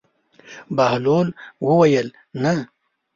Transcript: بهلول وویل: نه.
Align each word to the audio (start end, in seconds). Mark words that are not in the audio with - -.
بهلول 0.75 1.27
وویل: 1.65 2.07
نه. 2.43 2.53